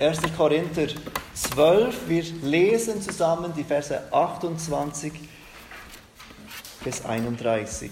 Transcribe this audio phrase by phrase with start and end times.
[0.00, 0.18] 1.
[0.34, 0.86] Korinther
[1.34, 2.08] 12.
[2.08, 5.12] Wir lesen zusammen die Verse 28
[6.82, 7.90] bis 31.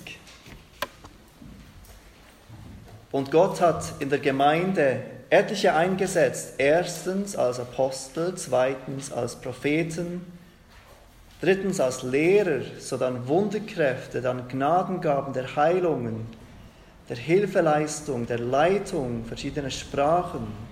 [3.13, 10.25] Und Gott hat in der Gemeinde etliche eingesetzt, erstens als Apostel, zweitens als Propheten,
[11.43, 16.27] drittens als Lehrer, sodann Wunderkräfte, dann Gnadengaben der Heilungen,
[17.11, 20.68] der Hilfeleistung, der Leitung, verschiedene Sprachen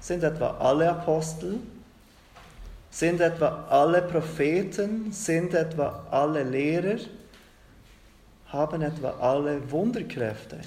[0.00, 1.60] sind etwa alle Apostel?
[2.90, 5.12] Sind etwa alle Propheten?
[5.12, 6.98] Sind etwa alle Lehrer?
[8.48, 10.58] Haben etwa alle Wunderkräfte?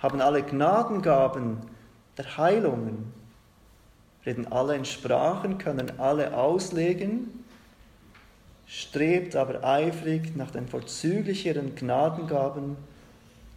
[0.00, 1.58] Haben alle Gnadengaben
[2.18, 3.12] der Heilungen?
[4.26, 5.56] Reden alle in Sprachen?
[5.58, 7.44] Können alle auslegen?
[8.66, 12.76] Strebt aber eifrig nach den vorzüglicheren Gnadengaben.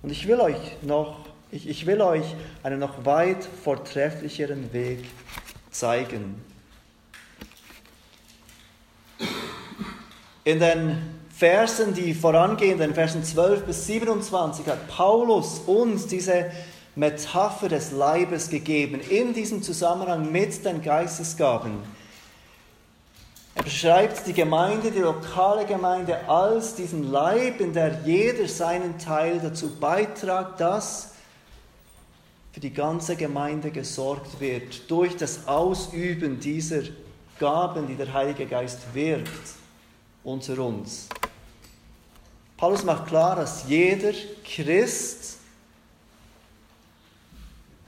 [0.02, 5.06] Und ich will euch noch ich, ich will euch einen noch weit vortrefflicheren Weg
[5.70, 6.42] zeigen.
[10.44, 10.98] In den
[11.30, 16.52] Versen, die vorangehen, den Versen 12 bis 27, hat Paulus uns diese
[16.96, 21.80] Metapher des Leibes gegeben, in diesem Zusammenhang mit den Geistesgaben.
[23.56, 29.40] Er beschreibt die Gemeinde, die lokale Gemeinde als diesen Leib, in der jeder seinen Teil
[29.40, 31.12] dazu beitragt, dass
[32.52, 36.84] für die ganze Gemeinde gesorgt wird durch das Ausüben dieser
[37.40, 39.30] Gaben, die der Heilige Geist wirkt
[40.24, 41.08] unter uns.
[42.58, 45.38] Paulus macht klar, dass jeder Christ,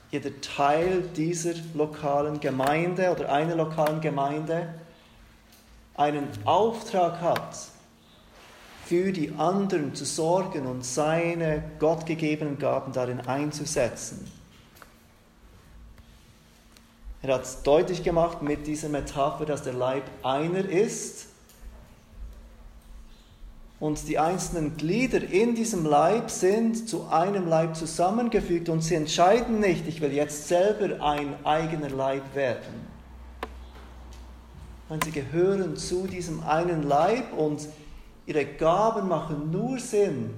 [0.10, 4.74] jeder Teil dieser lokalen Gemeinde oder einer lokalen Gemeinde
[5.96, 7.56] einen Auftrag hat,
[8.86, 14.30] für die anderen zu sorgen und seine gottgegebenen Gaben darin einzusetzen.
[17.24, 21.28] Er hat deutlich gemacht mit dieser Metapher, dass der Leib einer ist
[23.80, 29.62] und die einzelnen Glieder in diesem Leib sind zu einem Leib zusammengefügt und sie entscheiden
[29.62, 32.94] nicht, ich will jetzt selber ein eigener Leib werden.
[35.04, 37.70] Sie gehören zu diesem einen Leib und
[38.26, 40.34] ihre Gaben machen nur Sinn,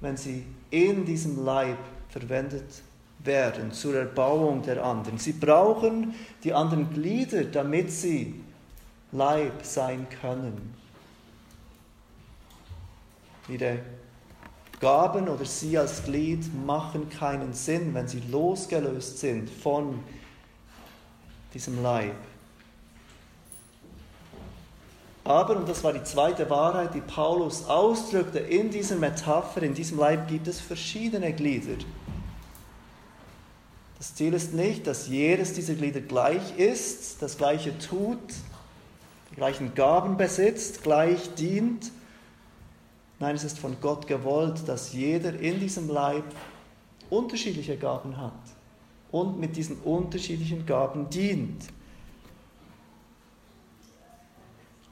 [0.00, 1.78] wenn sie in diesem Leib
[2.08, 2.83] verwendet
[3.24, 5.18] werden zur Erbauung der anderen.
[5.18, 8.42] Sie brauchen die anderen Glieder, damit sie
[9.12, 10.74] Leib sein können.
[13.48, 13.78] Ihre
[14.80, 20.00] Gaben oder sie als Glied machen keinen Sinn, wenn sie losgelöst sind von
[21.52, 22.16] diesem Leib.
[25.22, 29.98] Aber, und das war die zweite Wahrheit, die Paulus ausdrückte in dieser Metapher, in diesem
[29.98, 31.82] Leib gibt es verschiedene Glieder.
[34.04, 38.18] Das Ziel ist nicht, dass jedes dieser Glieder gleich ist, das Gleiche tut,
[39.30, 41.90] die gleichen Gaben besitzt, gleich dient.
[43.18, 46.24] Nein, es ist von Gott gewollt, dass jeder in diesem Leib
[47.08, 48.34] unterschiedliche Gaben hat
[49.10, 51.64] und mit diesen unterschiedlichen Gaben dient.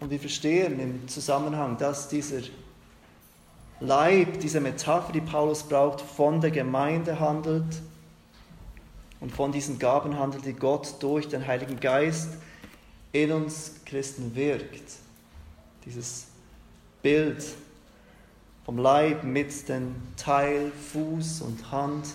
[0.00, 2.40] Und wir verstehen im Zusammenhang, dass dieser
[3.78, 7.66] Leib, diese Metapher, die Paulus braucht, von der Gemeinde handelt
[9.22, 12.30] und von diesen Gaben handelt, die Gott durch den Heiligen Geist
[13.12, 14.96] in uns Christen wirkt.
[15.86, 16.26] Dieses
[17.02, 17.44] Bild
[18.64, 22.08] vom Leib mit den Teil, Fuß und Hand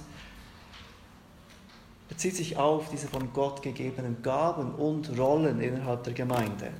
[2.09, 6.71] bezieht sich auf diese von Gott gegebenen Gaben und Rollen innerhalb der Gemeinde.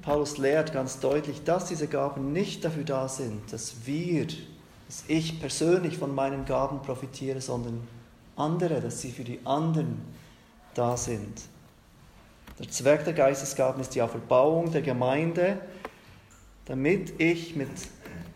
[0.00, 4.26] Paulus lehrt ganz deutlich, dass diese Gaben nicht dafür da sind, dass wir
[4.90, 7.86] dass ich persönlich von meinen Gaben profitiere, sondern
[8.34, 10.02] andere, dass sie für die anderen
[10.74, 11.42] da sind.
[12.58, 15.60] Der Zweck der Geistesgaben ist die Auferbauung der Gemeinde,
[16.64, 17.70] damit ich mit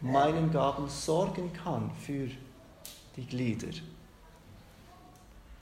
[0.01, 2.29] meinen Gaben sorgen kann für
[3.17, 3.77] die Glieder.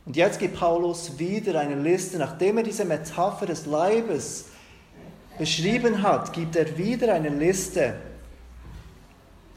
[0.05, 4.49] Und jetzt gibt Paulus wieder eine Liste, nachdem er diese Metapher des Leibes
[5.39, 7.95] beschrieben hat, gibt er wieder eine Liste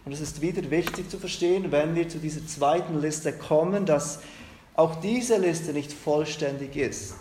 [0.05, 4.19] und es ist wieder wichtig zu verstehen, wenn wir zu dieser zweiten Liste kommen, dass
[4.75, 7.15] auch diese Liste nicht vollständig ist.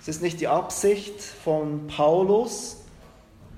[0.00, 2.76] Es ist nicht die Absicht von Paulus,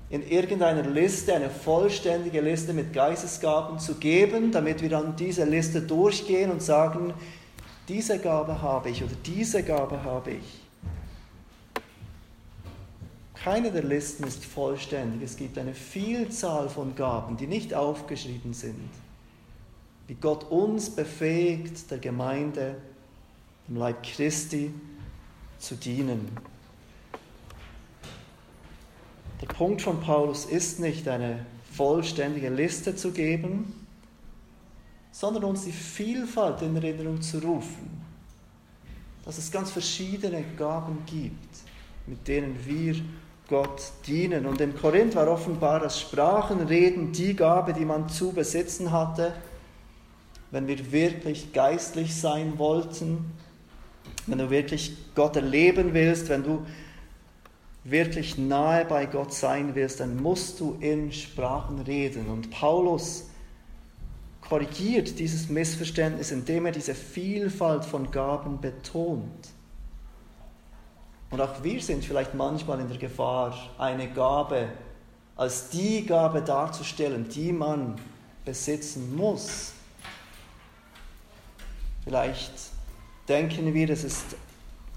[0.09, 5.81] in irgendeiner Liste eine vollständige Liste mit Geistesgaben zu geben, damit wir dann diese Liste
[5.81, 7.13] durchgehen und sagen,
[7.87, 10.60] diese Gabe habe ich oder diese Gabe habe ich.
[13.43, 15.23] Keine der Listen ist vollständig.
[15.23, 18.89] Es gibt eine Vielzahl von Gaben, die nicht aufgeschrieben sind.
[20.11, 22.75] wie Gott uns befähigt, der Gemeinde,
[23.69, 24.73] dem Leib Christi
[25.57, 26.27] zu dienen.
[29.41, 33.73] Der Punkt von Paulus ist nicht eine vollständige Liste zu geben,
[35.13, 38.03] sondern uns die Vielfalt in Erinnerung zu rufen,
[39.23, 41.55] dass es ganz verschiedene Gaben gibt,
[42.05, 42.95] mit denen wir
[43.51, 44.45] Gott dienen.
[44.45, 49.33] Und in Korinth war offenbar das Sprachenreden die Gabe, die man zu besitzen hatte,
[50.51, 53.33] wenn wir wirklich geistlich sein wollten,
[54.25, 56.65] wenn du wirklich Gott erleben willst, wenn du
[57.83, 62.27] wirklich nahe bei Gott sein willst, dann musst du in Sprachen reden.
[62.27, 63.25] Und Paulus
[64.47, 69.49] korrigiert dieses Missverständnis, indem er diese Vielfalt von Gaben betont.
[71.31, 74.67] Und auch wir sind vielleicht manchmal in der Gefahr, eine Gabe
[75.37, 77.95] als die Gabe darzustellen, die man
[78.43, 79.71] besitzen muss.
[82.03, 82.51] Vielleicht
[83.27, 84.25] denken wir, es ist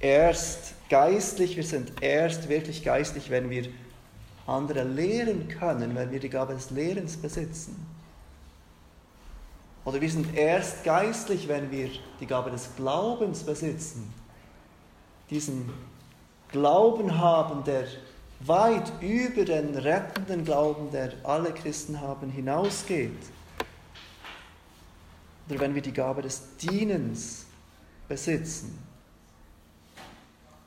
[0.00, 3.68] erst geistlich, wir sind erst wirklich geistlich, wenn wir
[4.46, 7.86] andere lehren können, wenn wir die Gabe des Lehrens besitzen.
[9.84, 14.12] Oder wir sind erst geistlich, wenn wir die Gabe des Glaubens besitzen.
[15.30, 15.70] Diesen
[16.54, 17.84] Glauben haben, der
[18.38, 23.10] weit über den rettenden Glauben, der alle Christen haben, hinausgeht.
[25.48, 27.46] Oder wenn wir die Gabe des Dienens
[28.06, 28.78] besitzen.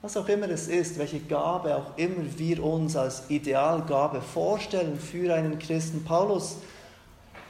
[0.01, 5.33] Was auch immer es ist, welche Gabe auch immer wir uns als Idealgabe vorstellen für
[5.33, 6.03] einen Christen.
[6.03, 6.57] Paulus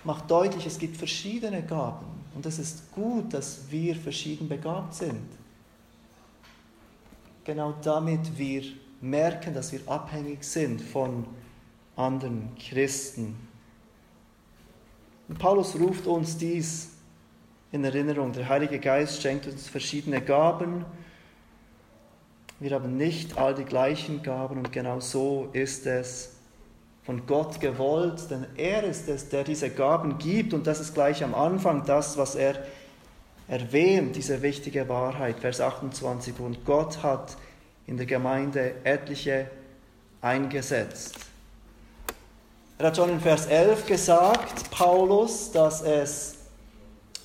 [0.04, 2.06] macht deutlich, es gibt verschiedene Gaben
[2.36, 5.37] und es ist gut, dass wir verschieden begabt sind.
[7.48, 8.62] Genau damit wir
[9.00, 11.26] merken, dass wir abhängig sind von
[11.96, 13.38] anderen Christen.
[15.30, 16.90] Und Paulus ruft uns dies
[17.72, 18.34] in Erinnerung.
[18.34, 20.84] Der Heilige Geist schenkt uns verschiedene Gaben.
[22.60, 26.36] Wir haben nicht all die gleichen Gaben und genau so ist es
[27.04, 31.24] von Gott gewollt, denn er ist es, der diese Gaben gibt und das ist gleich
[31.24, 32.62] am Anfang das, was er
[33.48, 36.40] erwähnt, diese wichtige Wahrheit, Vers 28.
[36.40, 37.38] Und Gott hat
[37.86, 39.48] in der Gemeinde etliche
[40.22, 41.16] eingesetzt.
[42.78, 46.36] Er hat schon in Vers 11 gesagt, Paulus, dass es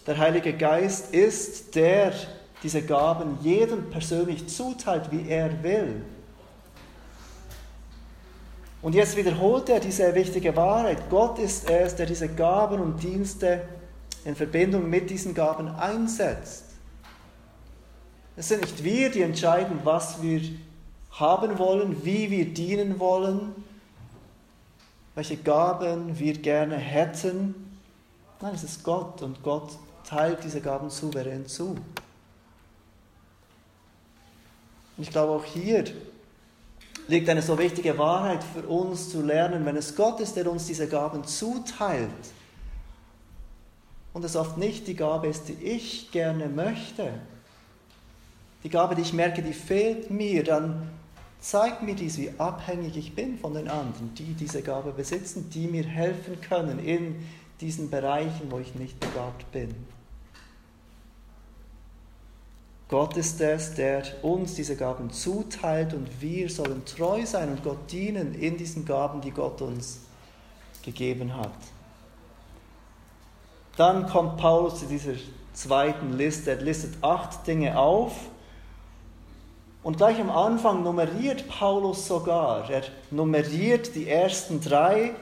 [0.07, 2.13] der Heilige Geist ist, der
[2.63, 6.05] diese Gaben jedem persönlich zuteilt, wie er will.
[8.81, 11.09] Und jetzt wiederholt er diese wichtige Wahrheit.
[11.11, 13.63] Gott ist es, der diese Gaben und Dienste
[14.25, 16.65] in Verbindung mit diesen Gaben einsetzt.
[18.37, 20.41] Es sind nicht wir, die entscheiden, was wir
[21.11, 23.55] haben wollen, wie wir dienen wollen,
[25.15, 27.79] welche Gaben wir gerne hätten.
[28.41, 31.77] Nein, es ist Gott und Gott teilt diese Gaben souverän zu.
[34.97, 35.85] Und ich glaube auch hier
[37.09, 40.67] liegt eine so wichtige Wahrheit für uns zu lernen, wenn es Gott ist, der uns
[40.67, 42.11] diese Gaben zuteilt
[44.13, 47.13] und es oft nicht die Gabe ist, die ich gerne möchte,
[48.63, 50.89] die Gabe, die ich merke, die fehlt mir, dann
[51.41, 55.67] zeigt mir dies, wie abhängig ich bin von den anderen, die diese Gabe besitzen, die
[55.67, 57.27] mir helfen können in
[57.61, 59.75] diesen Bereichen, wo ich nicht begabt bin.
[62.89, 67.91] Gott ist es, der uns diese Gaben zuteilt und wir sollen treu sein und Gott
[67.91, 70.01] dienen in diesen Gaben, die Gott uns
[70.85, 71.55] gegeben hat.
[73.77, 75.15] Dann kommt Paulus zu dieser
[75.55, 76.51] zweiten Liste.
[76.51, 78.13] Er listet acht Dinge auf.
[79.83, 82.71] Und gleich am Anfang nummeriert Paulus sogar.
[82.71, 85.15] Er nummeriert die ersten drei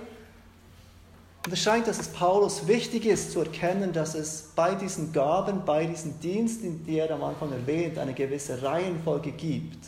[1.46, 5.64] und es scheint, dass es Paulus wichtig ist zu erkennen, dass es bei diesen Gaben,
[5.64, 9.86] bei diesen Diensten, die er am Anfang erwähnt, eine gewisse Reihenfolge gibt.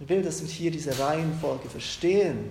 [0.00, 2.50] Er will, dass wir hier diese Reihenfolge verstehen.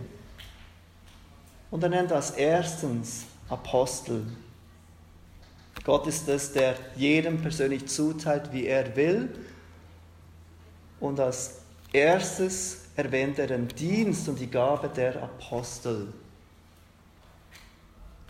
[1.70, 4.26] Und er nennt als erstens Apostel.
[5.84, 9.30] Gott ist es, der jedem persönlich zuteilt, wie er will.
[11.00, 11.60] Und als
[11.94, 16.08] erstes erwähnt er den Dienst und die Gabe der Apostel.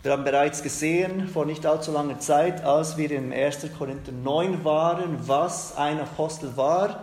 [0.02, 3.66] Wir haben bereits gesehen, vor nicht allzu langer Zeit, als wir im 1.
[3.76, 7.02] Korinther 9 waren, was ein Apostel war.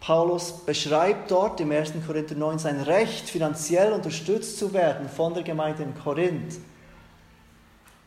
[0.00, 1.92] Paulus beschreibt dort im 1.
[2.06, 6.58] Korinther 9 sein Recht, finanziell unterstützt zu werden von der Gemeinde in Korinth,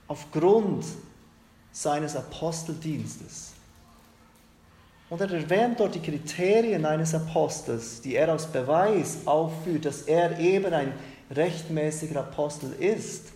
[0.08, 0.86] aufgrund
[1.72, 3.54] seines Aposteldienstes.
[5.10, 10.40] Und er erwähnt dort die Kriterien eines Apostels, die er als Beweis aufführt, dass er
[10.40, 10.94] eben ein
[11.30, 13.34] rechtmäßiger Apostel ist.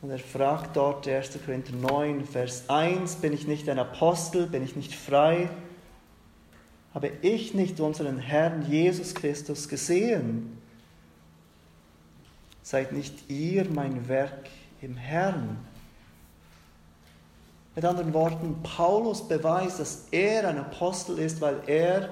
[0.00, 1.30] Und er fragt dort 1.
[1.44, 5.48] Korinther 9, Vers 1, bin ich nicht ein Apostel, bin ich nicht frei?
[6.94, 10.56] Habe ich nicht unseren Herrn Jesus Christus gesehen?
[12.62, 14.48] Seid nicht ihr mein Werk
[14.80, 15.58] im Herrn?
[17.74, 22.10] Mit anderen Worten, Paulus beweist, dass er ein Apostel ist, weil er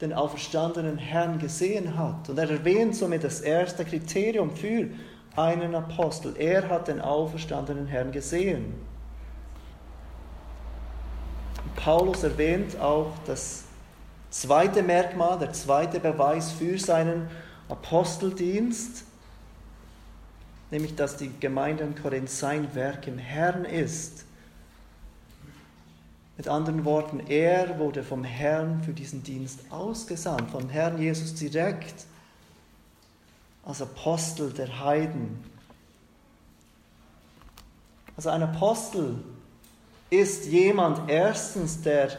[0.00, 2.28] den auferstandenen Herrn gesehen hat.
[2.28, 4.88] Und er erwähnt somit das erste Kriterium für
[5.36, 6.34] einen Apostel.
[6.36, 8.74] Er hat den auferstandenen Herrn gesehen.
[11.76, 13.64] Paulus erwähnt auch das
[14.30, 17.28] zweite Merkmal, der zweite Beweis für seinen
[17.68, 19.04] Aposteldienst,
[20.70, 24.24] nämlich dass die Gemeinde in Korinth sein Werk im Herrn ist.
[26.36, 32.06] Mit anderen Worten, er wurde vom Herrn für diesen Dienst ausgesandt, vom Herrn Jesus direkt
[33.64, 35.44] als Apostel der Heiden.
[38.16, 39.22] Also ein Apostel
[40.08, 42.18] ist jemand erstens, der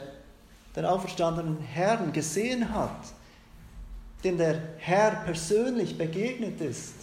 [0.75, 3.13] den auferstandenen Herrn gesehen hat,
[4.23, 6.93] dem der Herr persönlich begegnet ist.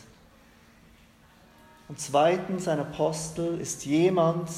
[1.89, 4.51] Und zweitens, ein Apostel ist jemand,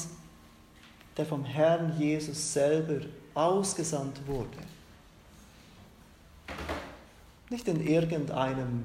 [1.17, 4.57] der vom Herrn Jesus selber ausgesandt wurde.
[7.49, 8.83] Nicht in irgendeinem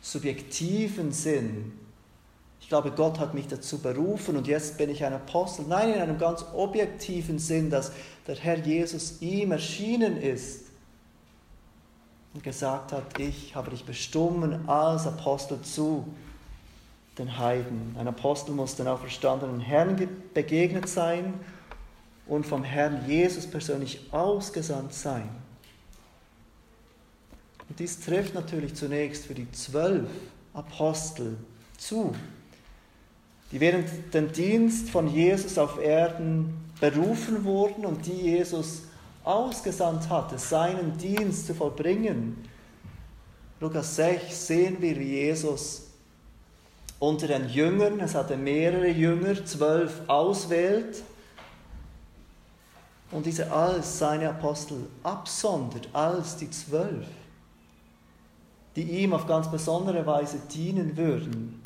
[0.00, 1.78] subjektiven Sinn.
[2.62, 5.66] Ich glaube, Gott hat mich dazu berufen und jetzt bin ich ein Apostel.
[5.68, 7.92] Nein, in einem ganz objektiven Sinn, dass
[8.26, 10.66] der Herr Jesus ihm erschienen ist
[12.32, 16.06] und gesagt hat, ich habe dich bestimmt als Apostel zu
[17.18, 17.94] den Heiden.
[17.98, 21.34] Ein Apostel muss den auferstandenen Herrn begegnet sein
[22.26, 25.28] und vom Herrn Jesus persönlich ausgesandt sein.
[27.68, 30.08] Und dies trifft natürlich zunächst für die zwölf
[30.54, 31.36] Apostel
[31.76, 32.14] zu,
[33.52, 38.84] die während dem Dienst von Jesus auf Erden berufen wurden und die Jesus
[39.22, 42.48] ausgesandt hatte, seinen Dienst zu vollbringen.
[43.60, 45.82] Lukas 6 sehen wir, Jesus
[46.98, 51.02] unter den Jüngern, es hatte mehrere Jünger, zwölf auswählt
[53.10, 57.06] und diese als seine Apostel absondert, als die zwölf,
[58.74, 61.60] die ihm auf ganz besondere Weise dienen würden.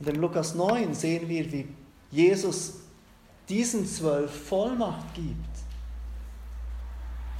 [0.00, 1.68] Und in Lukas 9 sehen wir, wie
[2.10, 2.80] Jesus
[3.48, 5.36] diesen zwölf Vollmacht gibt.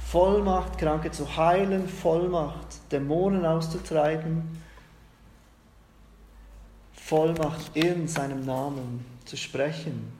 [0.07, 4.43] Vollmacht, Kranke zu heilen, Vollmacht, Dämonen auszutreiben,
[6.93, 10.11] Vollmacht in seinem Namen zu sprechen.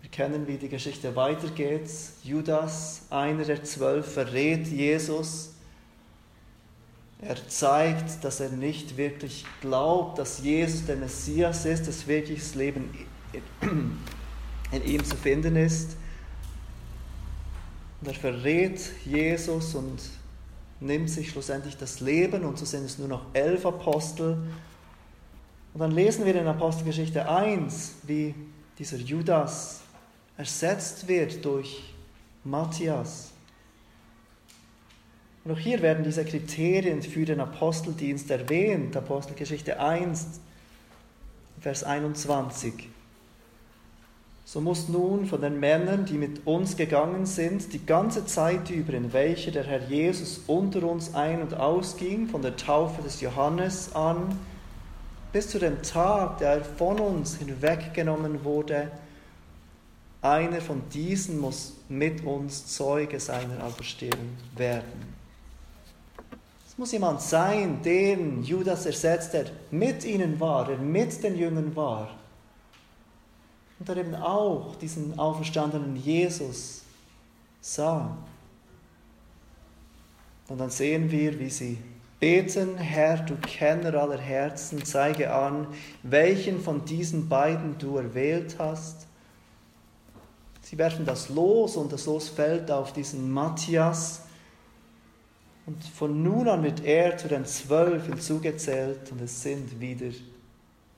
[0.00, 1.90] Wir kennen, wie die Geschichte weitergeht.
[2.24, 5.55] Judas, einer der zwölf, verrät Jesus.
[7.20, 12.54] Er zeigt, dass er nicht wirklich glaubt, dass Jesus der Messias ist, dass wirklich das
[12.54, 12.90] Leben
[14.70, 15.96] in ihm zu finden ist.
[18.00, 19.98] Und er verrät Jesus und
[20.80, 24.36] nimmt sich schlussendlich das Leben und so sind es nur noch elf Apostel.
[25.72, 28.34] Und dann lesen wir in Apostelgeschichte 1, wie
[28.78, 29.80] dieser Judas
[30.36, 31.94] ersetzt wird durch
[32.44, 33.30] Matthias.
[35.46, 38.96] Und auch hier werden diese Kriterien für den Aposteldienst erwähnt.
[38.96, 40.40] Apostelgeschichte 1,
[41.60, 42.88] Vers 21.
[44.44, 48.92] So muss nun von den Männern, die mit uns gegangen sind, die ganze Zeit über,
[48.94, 53.94] in welche der Herr Jesus unter uns ein- und ausging, von der Taufe des Johannes
[53.94, 54.36] an,
[55.32, 58.90] bis zu dem Tag, der von uns hinweggenommen wurde,
[60.22, 65.15] einer von diesen muss mit uns Zeuge seiner Auferstehung werden.
[66.76, 71.74] Es muss jemand sein, den Judas ersetzt, der mit ihnen war, der mit den Jüngern
[71.74, 72.10] war
[73.78, 76.82] und er eben auch diesen auferstandenen Jesus
[77.62, 78.14] sah.
[80.48, 81.78] Und dann sehen wir, wie sie
[82.20, 85.66] beten, Herr, du Kenner aller Herzen, zeige an,
[86.02, 89.06] welchen von diesen beiden du erwählt hast.
[90.62, 94.22] Sie werfen das Los und das Los fällt auf diesen Matthias.
[95.66, 100.10] Und von nun an wird er zu den zwölf hinzugezählt und es sind wieder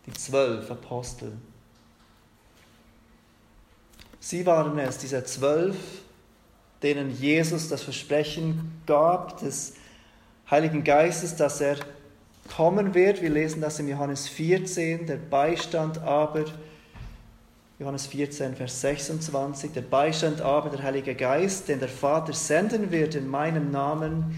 [0.05, 1.33] die zwölf Apostel.
[4.21, 5.77] Sie waren es, diese zwölf,
[6.83, 9.75] denen Jesus das Versprechen gab des
[10.51, 11.77] Heiligen Geistes, dass er
[12.55, 13.23] kommen wird.
[13.23, 16.45] Wir lesen das in Johannes 14, der Beistand aber,
[17.79, 23.15] Johannes 14, Vers 26, der Beistand aber, der Heilige Geist, den der Vater senden wird
[23.15, 24.37] in meinem Namen,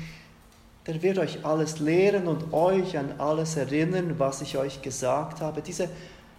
[0.87, 5.61] der wird euch alles lehren und euch an alles erinnern, was ich euch gesagt habe.
[5.61, 5.89] Diese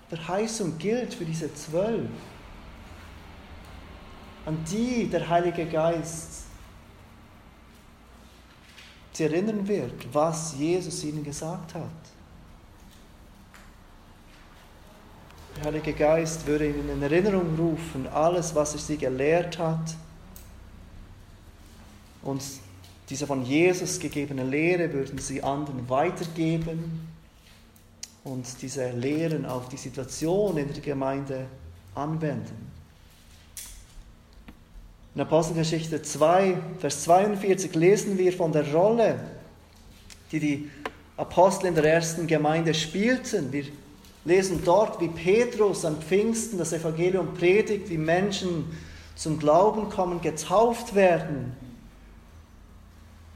[0.10, 2.10] Verheißung gilt für diese zwölf,
[4.46, 6.46] an die der Heilige Geist
[9.14, 11.84] sie erinnern wird, was Jesus ihnen gesagt hat.
[15.58, 19.96] Der Heilige Geist würde ihnen in Erinnerung rufen, alles, was er sie gelehrt hat.
[22.24, 22.42] Und
[23.12, 27.10] diese von Jesus gegebene Lehre würden sie anderen weitergeben
[28.24, 31.46] und diese Lehren auf die Situation in der Gemeinde
[31.94, 32.72] anwenden.
[35.13, 39.20] In Apostelgeschichte 2, Vers 42 lesen wir von der Rolle,
[40.32, 40.72] die die
[41.18, 43.51] Apostel in der ersten Gemeinde spielten.
[43.51, 43.65] Wir
[44.24, 48.72] lesen dort, wie Petrus am Pfingsten das Evangelium predigt, wie Menschen
[49.15, 51.71] zum Glauben kommen, getauft werden.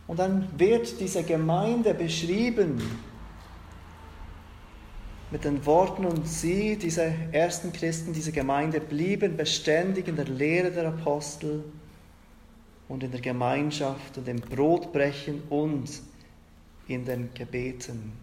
[0.07, 2.81] Und dann wird diese Gemeinde beschrieben
[5.31, 10.71] mit den Worten und sie, diese ersten Christen, diese Gemeinde, blieben beständig in der Lehre
[10.71, 11.63] der Apostel
[12.87, 15.89] und in der Gemeinschaft und im Brotbrechen und
[16.87, 18.13] in den Gebeten.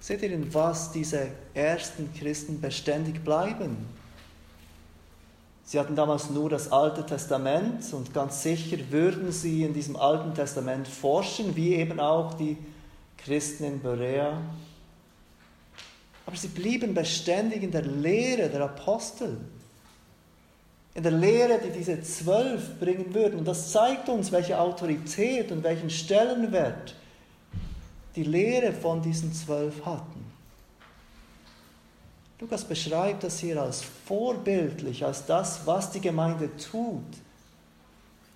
[0.00, 3.76] Seht ihr, in was diese ersten Christen beständig bleiben?
[5.70, 10.34] Sie hatten damals nur das Alte Testament und ganz sicher würden sie in diesem Alten
[10.34, 12.56] Testament forschen, wie eben auch die
[13.16, 14.36] Christen in Berea.
[16.26, 19.36] Aber sie blieben beständig in der Lehre der Apostel,
[20.94, 23.38] in der Lehre, die diese zwölf bringen würden.
[23.38, 26.96] Und das zeigt uns, welche Autorität und welchen Stellenwert
[28.16, 30.19] die Lehre von diesen zwölf hatten.
[32.40, 37.04] Lukas beschreibt das hier als vorbildlich, als das, was die Gemeinde tut.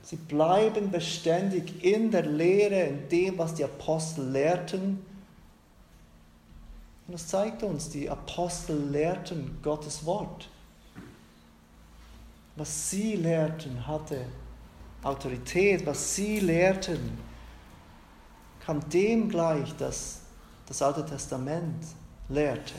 [0.03, 5.05] Sie bleiben beständig in der Lehre, in dem, was die Apostel lehrten.
[7.07, 10.49] Und das zeigt uns, die Apostel lehrten Gottes Wort.
[12.57, 14.27] Was sie lehrten, hatte
[15.03, 15.87] Autorität.
[15.87, 17.19] Was sie lehrten,
[18.61, 20.21] kam dem gleich, das
[20.67, 21.85] das Alte Testament
[22.29, 22.75] lehrte.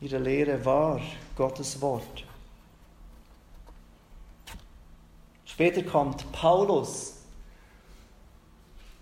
[0.00, 1.00] Ihre Lehre war
[1.36, 2.24] Gottes Wort.
[5.46, 7.14] Später kommt Paulus.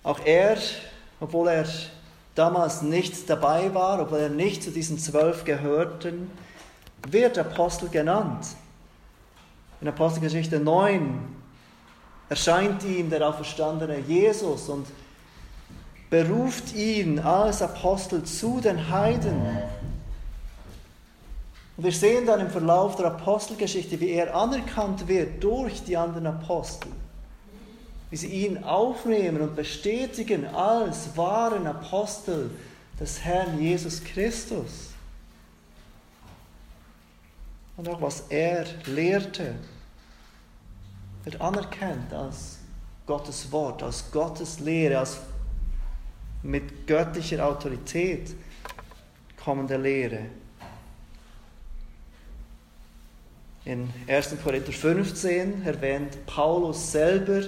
[0.04, 0.56] Auch er,
[1.18, 1.66] obwohl er
[2.36, 6.30] damals nicht dabei war, obwohl er nicht zu diesen zwölf gehörten,
[7.08, 8.46] wird Apostel genannt.
[9.80, 11.18] In Apostelgeschichte 9
[12.28, 14.86] erscheint ihm der auferstandene Jesus und
[16.08, 19.42] beruft ihn als Apostel zu den Heiden.
[21.76, 26.26] Und wir sehen dann im Verlauf der Apostelgeschichte, wie er anerkannt wird durch die anderen
[26.26, 26.90] Apostel.
[28.10, 32.50] Wie sie ihn aufnehmen und bestätigen als wahren Apostel
[33.00, 34.90] des Herrn Jesus Christus.
[37.76, 39.56] Und auch was er lehrte,
[41.24, 42.58] wird anerkannt als
[43.06, 45.18] Gottes Wort, als Gottes Lehre, als
[46.42, 48.34] mit göttlicher Autorität
[49.42, 50.26] kommende Lehre.
[53.64, 54.36] In 1.
[54.42, 57.44] Korinther 15 erwähnt Paulus selber,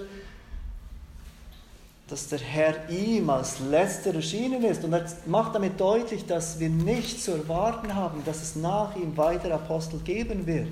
[2.09, 4.83] dass der Herr ihm als letzter erschienen ist.
[4.85, 9.16] Und er macht damit deutlich, dass wir nicht zu erwarten haben, dass es nach ihm
[9.16, 10.68] weitere Apostel geben wird.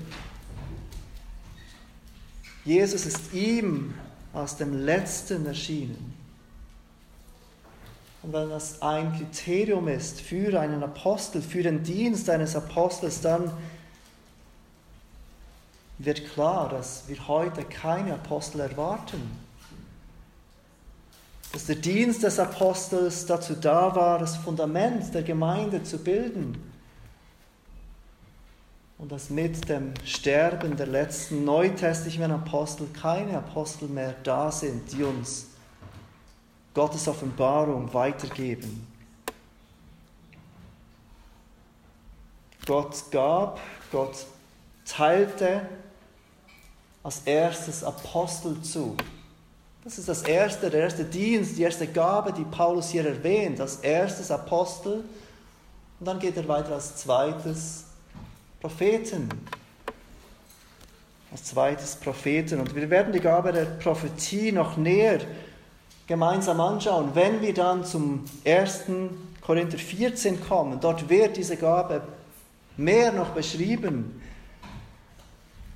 [2.63, 3.93] Jesus ist ihm
[4.33, 6.13] als dem Letzten erschienen.
[8.23, 13.51] Und wenn das ein Kriterium ist für einen Apostel, für den Dienst eines Apostels, dann
[15.97, 19.39] wird klar, dass wir heute keine Apostel erwarten.
[21.53, 26.61] Dass der Dienst des Apostels dazu da war, das Fundament der Gemeinde zu bilden.
[28.97, 35.03] Und dass mit dem Sterben der letzten neutestlichen Apostel keine Apostel mehr da sind, die
[35.03, 35.47] uns
[36.73, 38.85] Gottes Offenbarung weitergeben.
[42.65, 43.59] Gott gab,
[43.91, 44.25] Gott
[44.85, 45.61] teilte
[47.05, 48.97] als erstes Apostel zu.
[49.83, 53.75] Das ist das erste, der erste Dienst, die erste Gabe, die Paulus hier erwähnt, als
[53.75, 55.03] erstes Apostel.
[55.99, 57.83] Und dann geht er weiter als zweites
[58.59, 59.29] Propheten.
[61.31, 62.59] Als zweites Propheten.
[62.59, 65.19] Und wir werden die Gabe der Prophetie noch näher
[66.07, 68.85] gemeinsam anschauen, wenn wir dann zum 1.
[69.41, 70.79] Korinther 14 kommen.
[70.79, 72.01] Dort wird diese Gabe
[72.77, 74.23] mehr noch beschrieben.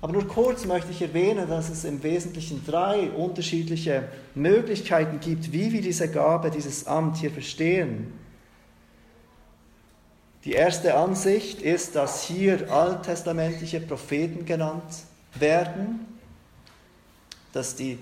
[0.02, 5.74] Aber nur kurz möchte ich erwähnen, dass es im Wesentlichen drei unterschiedliche Möglichkeiten gibt, wie
[5.74, 8.14] wir diese Gabe, dieses Amt hier verstehen.
[10.46, 15.04] Die erste Ansicht ist, dass hier alttestamentliche Propheten genannt
[15.36, 16.06] werden,
[17.52, 18.00] dass die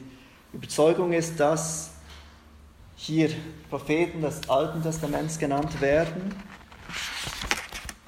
[0.54, 1.90] Überzeugung ist, dass
[2.96, 3.32] hier
[3.72, 6.36] Propheten des Alten Testaments genannt werden.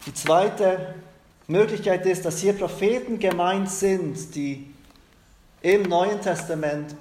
[0.06, 0.94] Die zweite
[1.50, 4.72] Möglichkeit ist, dass hier Propheten gemeint sind, die
[5.62, 6.96] im Neuen Testament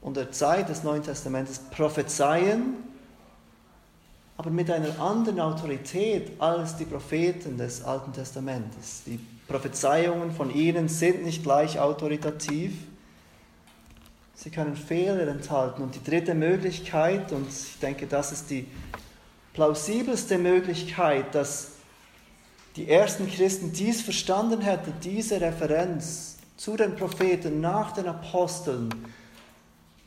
[0.00, 2.76] und der Zeit des Neuen Testamentes prophezeien,
[4.36, 9.02] aber mit einer anderen Autorität als die Propheten des Alten Testamentes.
[9.06, 12.72] Die Prophezeiungen von ihnen sind nicht gleich autoritativ.
[14.36, 15.82] Sie können Fehler enthalten.
[15.82, 18.66] Und die dritte Möglichkeit, und ich denke, das ist die
[19.52, 21.73] plausibelste Möglichkeit, dass
[22.76, 28.88] die ersten Christen dies verstanden hätten, diese Referenz zu den Propheten nach den Aposteln,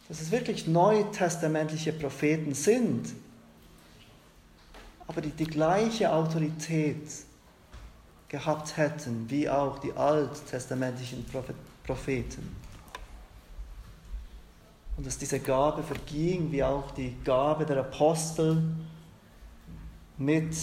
[0.07, 3.13] dass es wirklich neutestamentliche Propheten sind,
[5.07, 7.01] aber die die gleiche Autorität
[8.27, 11.25] gehabt hätten wie auch die alttestamentlichen
[11.85, 12.55] Propheten.
[14.97, 18.63] Und dass diese Gabe verging wie auch die Gabe der Apostel
[20.17, 20.55] mit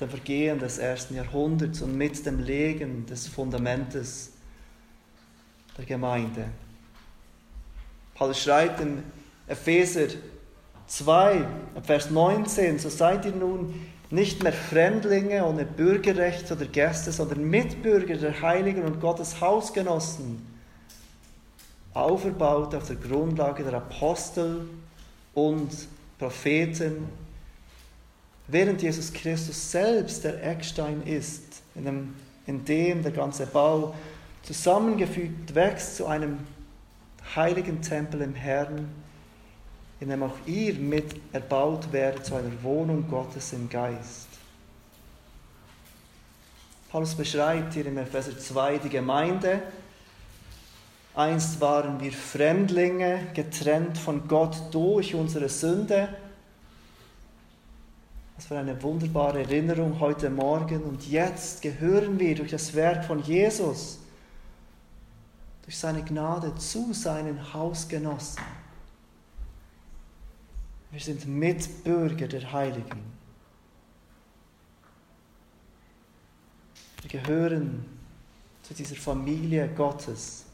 [0.00, 4.32] dem Vergehen des ersten Jahrhunderts und mit dem Legen des Fundamentes
[5.76, 6.46] der Gemeinde.
[8.14, 9.02] Paulus schreibt in
[9.46, 10.08] Epheser
[10.86, 11.46] 2,
[11.82, 13.74] Vers 19, so seid ihr nun
[14.10, 20.46] nicht mehr Fremdlinge ohne Bürgerrecht oder Gäste, sondern Mitbürger der Heiligen und Gottes Hausgenossen,
[21.92, 24.68] auferbaut auf der Grundlage der Apostel
[25.34, 25.70] und
[26.18, 27.08] Propheten
[28.48, 32.14] während Jesus Christus selbst der Eckstein ist, in dem,
[32.46, 33.94] in dem der ganze Bau
[34.42, 36.38] zusammengefügt wächst zu einem
[37.34, 38.88] heiligen Tempel im Herrn,
[40.00, 44.28] in dem auch ihr mit erbaut werdet zu einer Wohnung Gottes im Geist.
[46.90, 49.60] Paulus beschreibt hier in Epheser 2 die Gemeinde.
[51.14, 56.08] Einst waren wir Fremdlinge, getrennt von Gott durch unsere Sünde
[58.36, 60.82] was für eine wunderbare Erinnerung heute Morgen.
[60.82, 63.98] Und jetzt gehören wir durch das Werk von Jesus,
[65.62, 68.42] durch seine Gnade zu seinen Hausgenossen.
[70.90, 73.02] Wir sind Mitbürger der Heiligen.
[77.02, 77.84] Wir gehören
[78.62, 80.44] zu dieser Familie Gottes.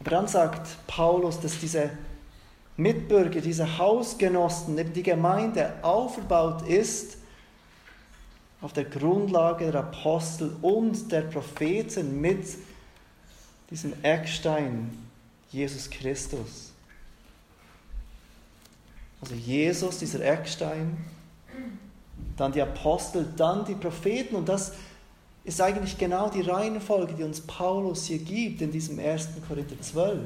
[0.00, 1.90] Aber dann sagt Paulus, dass diese
[2.78, 7.18] Mitbürger, diese Hausgenossen, die Gemeinde aufgebaut ist
[8.60, 12.46] auf der Grundlage der Apostel und der Propheten mit
[13.68, 14.96] diesem Eckstein,
[15.50, 16.72] Jesus Christus.
[19.20, 20.96] Also Jesus, dieser Eckstein,
[22.36, 24.72] dann die Apostel, dann die Propheten und das
[25.42, 29.30] ist eigentlich genau die Reihenfolge, die uns Paulus hier gibt in diesem 1.
[29.48, 30.20] Korinther 12.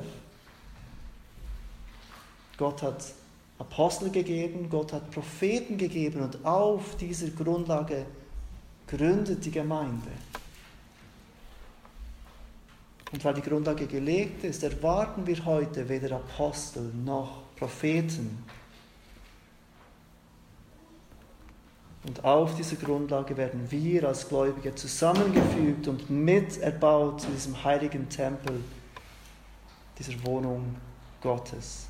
[2.63, 3.05] Gott hat
[3.59, 8.07] Apostel gegeben, Gott hat Propheten gegeben und auf dieser Grundlage
[8.87, 10.13] gründet die Gemeinde.
[13.11, 18.45] Und weil die Grundlage gelegt ist, erwarten wir heute weder Apostel noch Propheten.
[22.07, 28.63] Und auf dieser Grundlage werden wir als Gläubige zusammengefügt und miterbaut zu diesem heiligen Tempel,
[29.99, 30.77] dieser Wohnung
[31.21, 31.89] Gottes.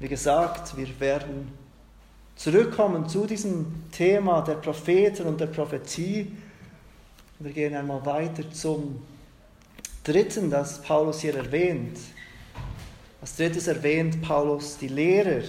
[0.00, 1.52] Wie gesagt, wir werden
[2.36, 6.36] zurückkommen zu diesem Thema der Propheten und der Prophetie.
[7.40, 9.02] Wir gehen einmal weiter zum
[10.04, 11.98] dritten, das Paulus hier erwähnt.
[13.20, 15.42] Als drittes erwähnt Paulus die Lehrer.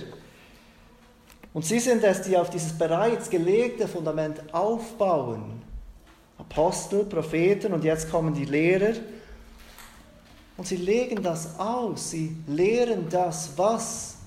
[1.54, 5.62] Und sie sind es, die auf dieses bereits gelegte Fundament aufbauen.
[6.40, 8.96] Apostel, Propheten und jetzt kommen die Lehrer.
[10.58, 14.19] Und sie legen das aus, sie lehren das, was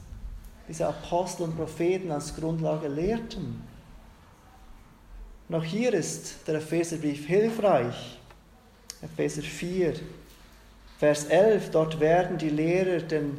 [0.72, 3.62] diese Apostel und Propheten als Grundlage lehrten.
[5.46, 8.18] Und auch hier ist der Epheserbrief hilfreich.
[9.02, 9.96] Epheser 4,
[10.98, 13.38] Vers 11, dort werden die Lehrer den,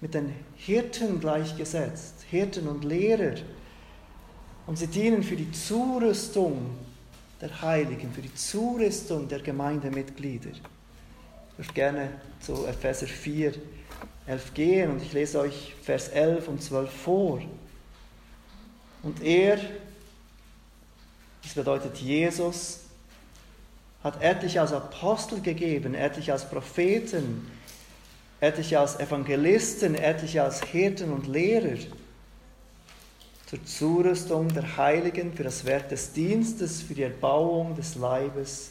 [0.00, 3.36] mit den Hirten gleichgesetzt, Hirten und Lehrer.
[4.66, 6.76] Und sie dienen für die Zurüstung
[7.40, 10.50] der Heiligen, für die Zurüstung der Gemeindemitglieder.
[10.50, 12.08] Ich würde gerne
[12.40, 13.52] zu Epheser 4
[14.26, 17.42] 11 gehen und ich lese euch Vers 11 und 12 vor.
[19.02, 19.58] Und er,
[21.42, 22.80] das bedeutet Jesus,
[24.04, 27.50] hat etliche als Apostel gegeben, etliche als Propheten,
[28.40, 31.78] etliche als Evangelisten, etliche als Hirten und Lehrer
[33.46, 38.70] zur Zurüstung der Heiligen für das Werk des Dienstes, für die Erbauung des Leibes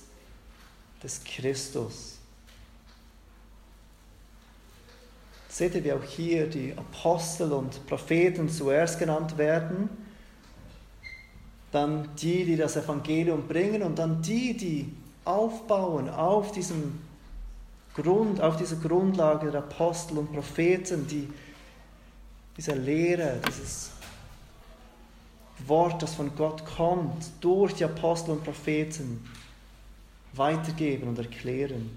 [1.04, 2.21] des Christus.
[5.52, 9.90] Seht ihr, wie auch hier die Apostel und Propheten zuerst genannt werden,
[11.74, 14.94] dann die, die das Evangelium bringen und dann die, die
[15.26, 17.02] aufbauen auf diesem
[17.94, 21.28] Grund, auf dieser Grundlage der Apostel und Propheten, die
[22.56, 23.92] diese Lehre, dieses
[25.68, 29.22] Wort, das von Gott kommt, durch die Apostel und Propheten
[30.32, 31.90] weitergeben und erklären.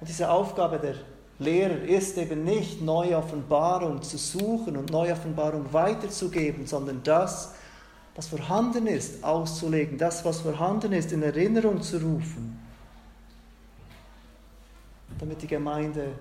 [0.00, 0.94] Und diese Aufgabe der
[1.38, 7.54] Lehrer ist eben nicht, neue Offenbarung zu suchen und neue Offenbarung weiterzugeben, sondern das,
[8.16, 12.58] was vorhanden ist, auszulegen, das, was vorhanden ist, in Erinnerung zu rufen,
[15.18, 16.12] damit die Gemeinde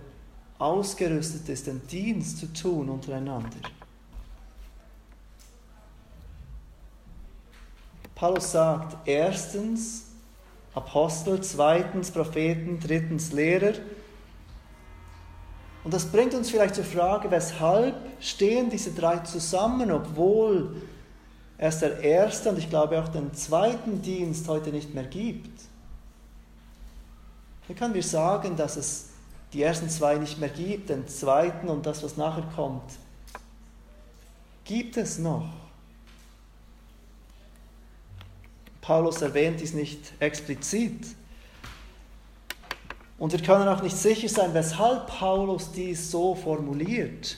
[0.60, 3.58] ausgerüstet ist, den Dienst zu tun untereinander.
[8.13, 10.07] Paulus sagt erstens
[10.78, 13.74] Apostel, zweitens Propheten, drittens Lehrer.
[15.84, 20.82] Und das bringt uns vielleicht zur Frage, weshalb stehen diese drei zusammen, obwohl
[21.58, 25.62] es der erste und ich glaube auch den zweiten Dienst heute nicht mehr gibt.
[27.68, 29.10] Wie können wir sagen, dass es
[29.54, 32.84] die ersten zwei nicht mehr gibt, den zweiten und das, was nachher kommt,
[34.63, 35.48] gibt es noch?
[38.88, 41.08] Paulus erwähnt dies nicht explizit.
[43.17, 47.38] Und wir können auch nicht sicher sein, weshalb Paulus dies so formuliert.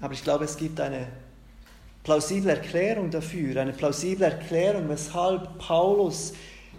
[0.00, 1.06] Aber ich glaube, es gibt eine
[2.02, 6.32] plausible Erklärung dafür, eine plausible Erklärung, weshalb Paulus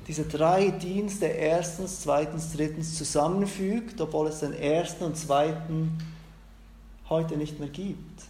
[0.08, 5.96] diese drei Dienste erstens, zweitens, drittens zusammenfügt, obwohl es den ersten und zweiten
[7.08, 8.24] heute nicht mehr gibt.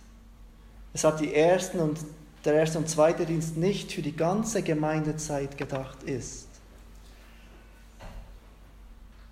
[0.92, 2.00] Es hat die ersten und
[2.46, 6.48] der erste und zweite Dienst nicht für die ganze Gemeindezeit gedacht ist.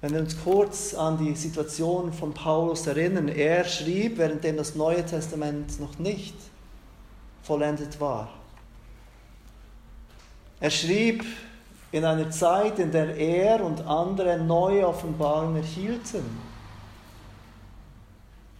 [0.01, 5.05] Wenn wir uns kurz an die Situation von Paulus erinnern, er schrieb, währenddem das Neue
[5.05, 6.35] Testament noch nicht
[7.41, 8.29] vollendet war.
[10.59, 11.23] Er schrieb
[11.91, 16.52] in einer Zeit, in der er und andere neue Offenbarungen erhielten.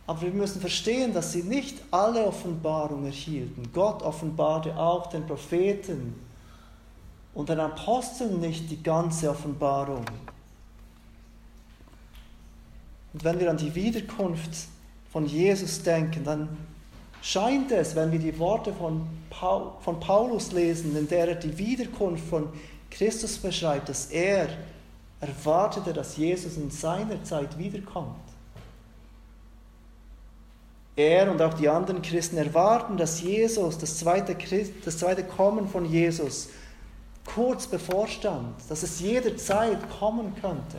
[0.06, 3.70] Aber wir müssen verstehen, dass sie nicht alle Offenbarungen erhielten.
[3.74, 6.16] Gott offenbarte auch den Propheten
[7.34, 10.06] und den Aposteln nicht die ganze Offenbarung.
[13.14, 14.68] Und wenn wir an die Wiederkunft
[15.12, 16.50] von Jesus denken, dann
[17.22, 19.08] scheint es, wenn wir die Worte von,
[20.00, 22.50] Paulus lesen, in der er die Wiederkunft von
[22.92, 24.50] Christus beschreibt, dass er
[25.22, 28.33] erwartete, dass Jesus in seiner Zeit wiederkommt.
[30.96, 35.68] Er und auch die anderen Christen erwarten, dass Jesus, das zweite, Christ, das zweite Kommen
[35.68, 36.50] von Jesus,
[37.26, 40.78] kurz bevorstand, dass es jederzeit kommen könnte.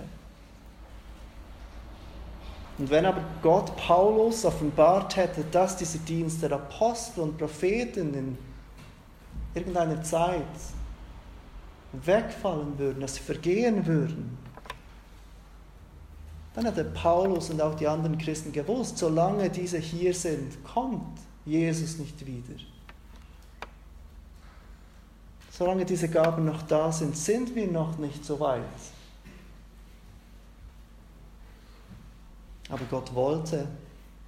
[2.78, 8.38] Und wenn aber Gott Paulus offenbart hätte, dass diese Dienste der Apostel und Propheten in
[9.54, 10.42] irgendeiner Zeit
[11.92, 14.36] wegfallen würden, dass sie vergehen würden,
[16.54, 21.98] dann hätte Paulus und auch die anderen Christen gewusst, solange diese hier sind, kommt Jesus
[21.98, 22.54] nicht wieder.
[25.50, 28.62] Solange diese Gaben noch da sind, sind wir noch nicht so weit.
[32.68, 33.68] Aber Gott wollte,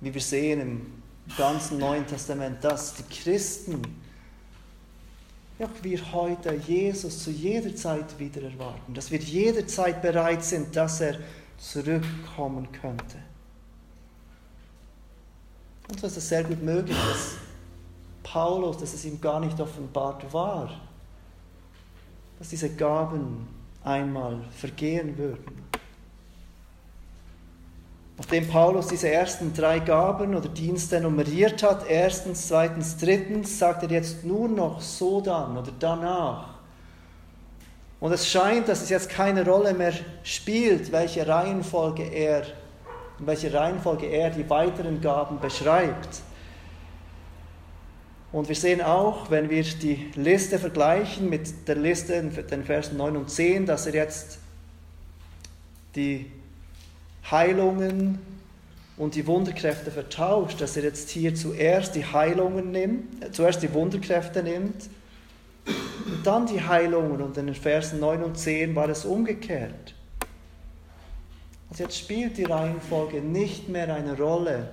[0.00, 1.02] wie wir sehen im
[1.36, 3.82] ganzen Neuen Testament, dass die Christen,
[5.58, 11.00] ja, wir heute Jesus zu jeder Zeit wieder erwarten, dass wir jederzeit bereit sind, dass
[11.00, 11.18] er
[11.58, 13.18] zurückkommen könnte.
[15.88, 17.36] Und so ist es sehr gut möglich, dass
[18.22, 20.70] Paulus, dass es ihm gar nicht offenbart war,
[22.38, 23.46] dass diese Gaben
[23.84, 25.64] einmal vergehen würden.
[28.18, 33.90] Nachdem Paulus diese ersten drei Gaben oder Dienste nummeriert hat, erstens, zweitens, drittens, sagt er
[33.90, 36.55] jetzt nur noch so dann oder danach.
[38.06, 39.92] Und es scheint, dass es jetzt keine Rolle mehr
[40.22, 42.44] spielt, welche Reihenfolge er,
[43.18, 46.20] in welcher Reihenfolge er die weiteren Gaben beschreibt.
[48.30, 52.96] Und wir sehen auch, wenn wir die Liste vergleichen mit der Liste in den Versen
[52.96, 54.38] 9 und 10, dass er jetzt
[55.96, 56.30] die
[57.28, 58.20] Heilungen
[58.96, 63.74] und die Wunderkräfte vertauscht, dass er jetzt hier zuerst die Heilungen nimmt, äh, zuerst die
[63.74, 64.90] Wunderkräfte nimmt
[66.06, 67.20] und dann die Heilungen.
[67.20, 69.94] Und in den Versen 9 und 10 war es umgekehrt.
[71.68, 74.70] Also jetzt spielt die Reihenfolge nicht mehr eine Rolle,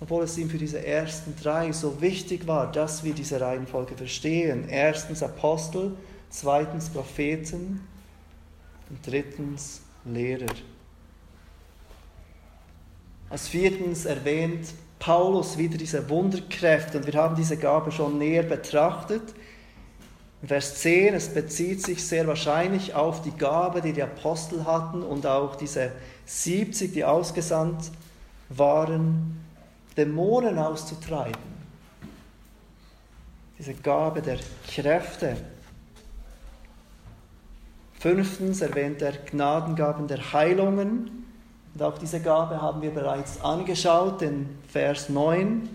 [0.00, 4.68] obwohl es ihm für diese ersten drei so wichtig war, dass wir diese Reihenfolge verstehen.
[4.68, 5.96] Erstens Apostel,
[6.30, 7.80] zweitens Propheten
[8.90, 10.54] und drittens Lehrer.
[13.30, 19.34] Als viertens erwähnt Paulus wieder diese Wunderkräfte und wir haben diese Gabe schon näher betrachtet.
[20.46, 25.26] Vers 10, es bezieht sich sehr wahrscheinlich auf die Gabe, die die Apostel hatten und
[25.26, 25.92] auch diese
[26.26, 27.90] 70, die ausgesandt
[28.48, 29.44] waren,
[29.96, 31.54] Dämonen auszutreiben.
[33.58, 35.36] Diese Gabe der Kräfte.
[38.00, 41.24] Fünftens erwähnt er Gnadengaben der Heilungen.
[41.74, 45.68] Und auch diese Gabe haben wir bereits angeschaut in Vers 9.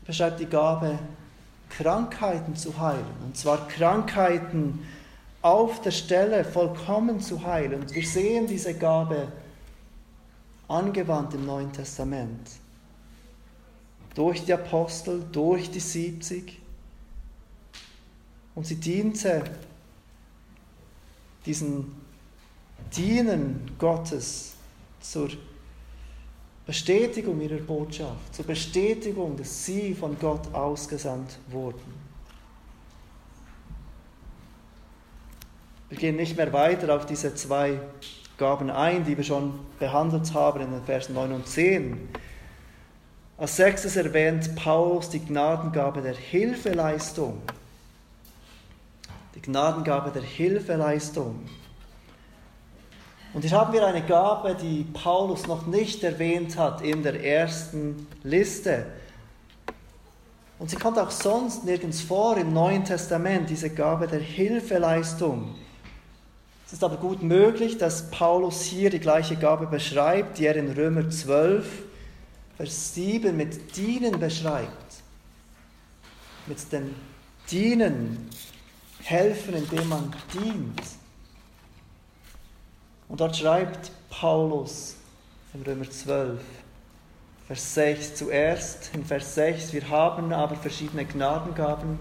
[0.00, 0.98] Er beschreibt die Gabe,
[1.76, 3.04] Krankheiten zu heilen.
[3.24, 4.86] Und zwar Krankheiten
[5.40, 7.82] auf der Stelle vollkommen zu heilen.
[7.82, 9.32] Und wir sehen diese Gabe
[10.68, 12.48] angewandt im Neuen Testament.
[14.14, 16.60] Durch die Apostel, durch die 70.
[18.54, 19.44] Und sie diente
[21.46, 21.94] diesen
[22.96, 24.52] Dienen Gottes
[25.00, 25.30] zur
[26.66, 32.02] Bestätigung ihrer Botschaft, zur Bestätigung, dass sie von Gott ausgesandt wurden.
[35.88, 37.80] Wir gehen nicht mehr weiter auf diese zwei
[38.38, 42.08] Gaben ein, die wir schon behandelt haben in den Versen 9 und 10.
[43.36, 47.42] Als sechstes erwähnt Paulus die Gnadengabe der Hilfeleistung.
[49.34, 51.40] Die Gnadengabe der Hilfeleistung.
[53.34, 58.06] Und hier haben wir eine Gabe, die Paulus noch nicht erwähnt hat in der ersten
[58.22, 58.86] Liste.
[60.58, 65.54] Und sie kommt auch sonst nirgends vor im Neuen Testament, diese Gabe der Hilfeleistung.
[66.66, 70.70] Es ist aber gut möglich, dass Paulus hier die gleiche Gabe beschreibt, die er in
[70.70, 71.66] Römer 12,
[72.58, 75.02] Vers 7 mit Dienen beschreibt.
[76.46, 76.94] Mit dem
[77.50, 78.28] Dienen,
[79.02, 81.01] helfen, indem man dient.
[83.12, 84.96] Und dort schreibt Paulus
[85.52, 86.40] in Römer 12,
[87.46, 91.98] Vers 6 zuerst, in Vers 6, wir haben aber verschiedene Gnadengaben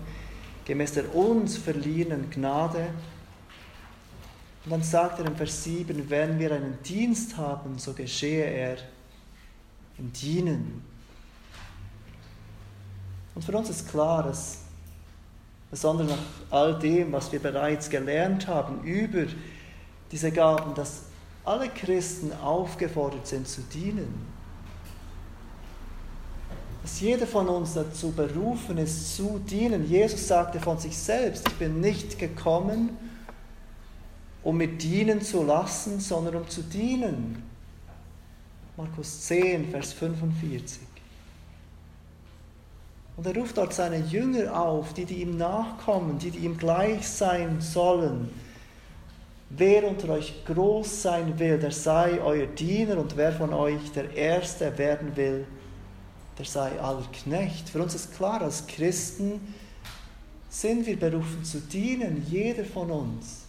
[0.63, 2.88] gemäß der uns verliehenen Gnade.
[4.63, 8.78] Und dann sagt er in Vers 7, wenn wir einen Dienst haben, so geschehe er
[9.97, 10.82] im Dienen.
[13.36, 14.60] Und für uns ist klar, dass
[15.69, 16.17] besonders nach
[16.52, 19.26] all dem, was wir bereits gelernt haben über
[20.12, 21.04] diese Gaben, dass
[21.43, 24.28] alle Christen aufgefordert sind zu dienen.
[26.82, 29.88] Dass jeder von uns dazu berufen ist, zu dienen.
[29.88, 32.97] Jesus sagte von sich selbst, ich bin nicht gekommen,
[34.43, 37.43] um mir dienen zu lassen, sondern um zu dienen.
[38.76, 40.82] Markus 10, Vers 45.
[43.17, 47.08] Und er ruft dort seine Jünger auf, die, die ihm nachkommen, die, die ihm gleich
[47.08, 48.30] sein sollen
[49.58, 54.16] Wer unter euch groß sein will, der sei euer Diener und wer von euch der
[54.16, 55.46] Erste werden will,
[56.38, 57.70] der sei aller Knecht.
[57.70, 59.42] Für uns ist klar, als Christen
[60.50, 63.42] sind wir berufen zu dienen, jeder von uns.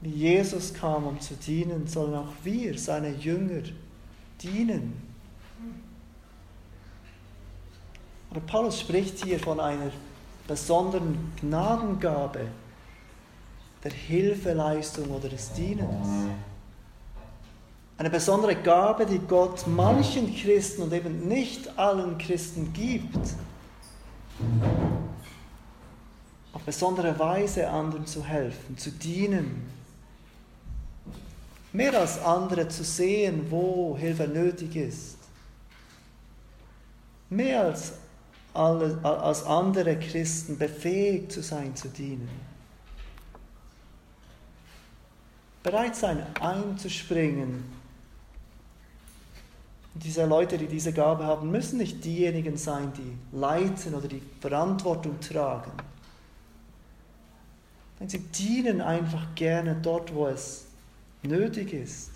[0.00, 3.62] Wie Jesus kam, um zu dienen, sollen auch wir, seine Jünger,
[4.42, 4.92] dienen.
[8.30, 9.92] Aber Paulus spricht hier von einer
[10.46, 12.46] besonderen Gnadengabe
[13.82, 16.28] der Hilfeleistung oder des Dienens.
[17.96, 23.34] Eine besondere Gabe, die Gott manchen Christen und eben nicht allen Christen gibt.
[26.52, 29.70] Auf besondere Weise anderen zu helfen, zu dienen.
[31.72, 35.18] Mehr als andere zu sehen, wo Hilfe nötig ist.
[37.30, 37.94] Mehr als
[38.54, 42.28] als andere Christen befähigt zu sein, zu dienen.
[45.64, 47.64] Bereit sein, einzuspringen.
[49.94, 55.18] Diese Leute, die diese Gabe haben, müssen nicht diejenigen sein, die leiten oder die Verantwortung
[55.20, 55.72] tragen.
[57.98, 60.66] Denn sie dienen einfach gerne dort, wo es
[61.22, 62.10] nötig ist.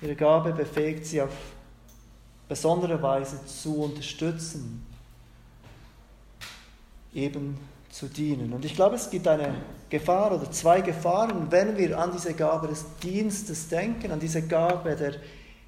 [0.00, 1.32] Ihre Gabe befähigt sie auf
[2.48, 4.84] besondere Weise zu unterstützen,
[7.14, 7.58] eben
[7.90, 8.52] zu dienen.
[8.52, 9.54] Und ich glaube, es gibt eine
[9.90, 14.94] Gefahr oder zwei Gefahren, wenn wir an diese Gabe des Dienstes denken, an diese Gabe
[14.96, 15.14] der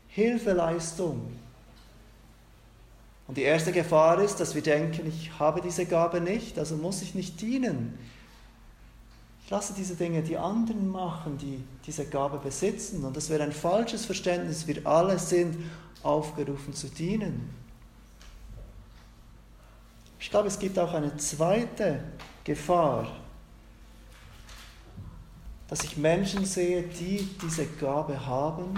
[0.08, 1.32] Hilfeleistung.
[3.26, 7.00] Und die erste Gefahr ist, dass wir denken, ich habe diese Gabe nicht, also muss
[7.00, 7.98] ich nicht dienen.
[9.44, 13.04] Ich lasse diese Dinge die anderen machen, die diese Gabe besitzen.
[13.04, 14.66] Und das wäre ein falsches Verständnis.
[14.66, 15.56] Wir alle sind
[16.02, 17.50] aufgerufen zu dienen.
[20.18, 22.02] Ich glaube, es gibt auch eine zweite
[22.44, 23.10] Gefahr,
[25.68, 28.74] dass ich Menschen sehe, die diese Gabe haben,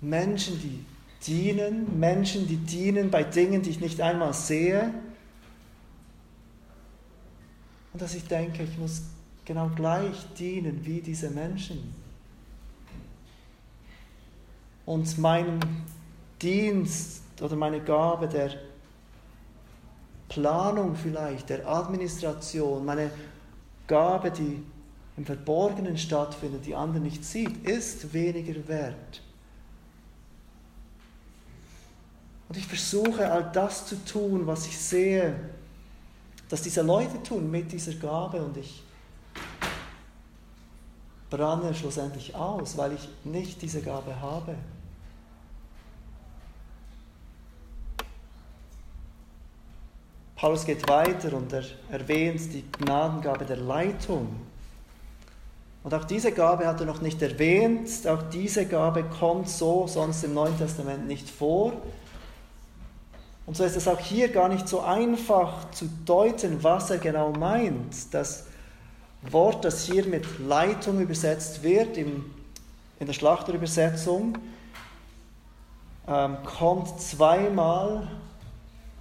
[0.00, 0.84] Menschen, die
[1.26, 4.92] dienen, Menschen, die dienen bei Dingen, die ich nicht einmal sehe,
[7.92, 9.02] und dass ich denke, ich muss
[9.44, 12.01] genau gleich dienen wie diese Menschen.
[14.84, 15.60] Und meinen
[16.40, 18.50] Dienst oder meine Gabe der
[20.28, 23.10] Planung vielleicht, der Administration, meine
[23.86, 24.62] Gabe, die
[25.16, 29.20] im Verborgenen stattfindet, die andere nicht sieht, ist weniger wert.
[32.48, 35.34] Und ich versuche all das zu tun, was ich sehe,
[36.48, 38.82] dass diese Leute tun mit dieser Gabe und ich
[41.32, 44.54] brenne schlussendlich aus, weil ich nicht diese Gabe habe.
[50.36, 54.28] Paulus geht weiter und er erwähnt die Gnadengabe der Leitung.
[55.82, 57.88] Und auch diese Gabe hat er noch nicht erwähnt.
[58.06, 61.72] Auch diese Gabe kommt so sonst im Neuen Testament nicht vor.
[63.46, 67.32] Und so ist es auch hier gar nicht so einfach zu deuten, was er genau
[67.32, 68.12] meint.
[68.12, 68.44] Das
[69.30, 72.24] Wort, das hier mit Leitung übersetzt wird, in,
[72.98, 74.38] in der Schlachterübersetzung,
[76.08, 78.08] ähm, kommt zweimal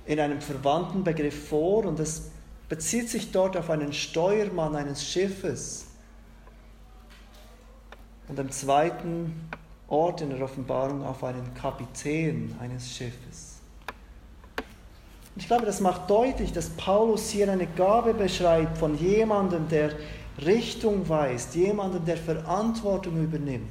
[0.05, 2.29] in einem verwandten Begriff vor und es
[2.69, 5.87] bezieht sich dort auf einen Steuermann eines Schiffes.
[8.27, 9.49] Und am zweiten
[9.87, 13.50] Ort in der Offenbarung auf einen Kapitän eines Schiffes.
[15.33, 19.91] Und ich glaube, das macht deutlich, dass Paulus hier eine Gabe beschreibt von jemandem, der
[20.45, 23.69] Richtung weist, jemandem, der Verantwortung übernimmt.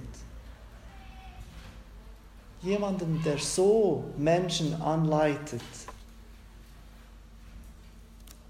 [2.62, 5.62] Jemandem, der so Menschen anleitet,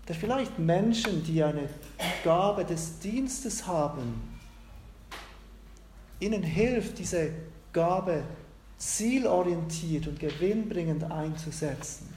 [0.08, 1.68] der vielleicht Menschen, die eine
[2.24, 4.38] Gabe des Dienstes haben,
[6.18, 7.30] ihnen hilft, diese
[7.72, 8.24] Gabe
[8.76, 12.09] zielorientiert und gewinnbringend einzusetzen.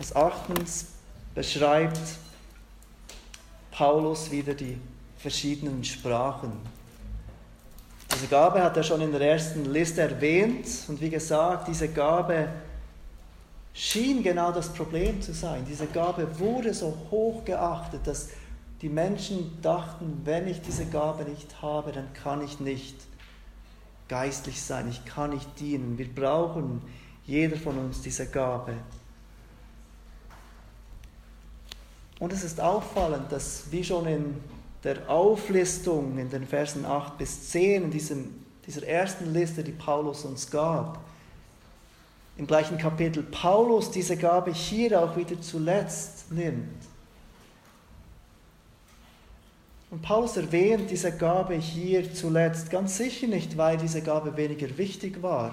[0.00, 0.86] Als achtens
[1.34, 2.00] beschreibt
[3.70, 4.78] Paulus wieder die
[5.18, 6.52] verschiedenen Sprachen.
[8.10, 12.48] Diese Gabe hat er schon in der ersten Liste erwähnt und wie gesagt, diese Gabe
[13.74, 15.66] schien genau das Problem zu sein.
[15.68, 18.30] Diese Gabe wurde so hoch geachtet, dass
[18.80, 22.96] die Menschen dachten, wenn ich diese Gabe nicht habe, dann kann ich nicht
[24.08, 25.98] geistlich sein, ich kann nicht dienen.
[25.98, 26.80] Wir brauchen
[27.26, 28.72] jeder von uns diese Gabe.
[32.20, 34.36] Und es ist auffallend, dass wie schon in
[34.84, 40.24] der Auflistung in den Versen 8 bis 10, in diesem, dieser ersten Liste, die Paulus
[40.24, 41.00] uns gab,
[42.36, 46.84] im gleichen Kapitel Paulus diese Gabe hier auch wieder zuletzt nimmt.
[49.90, 55.20] Und Paulus erwähnt diese Gabe hier zuletzt ganz sicher nicht, weil diese Gabe weniger wichtig
[55.22, 55.52] war